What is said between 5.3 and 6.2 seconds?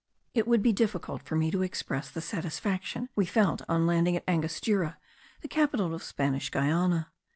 the capital of